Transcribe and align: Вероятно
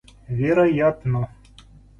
Вероятно 0.37 1.21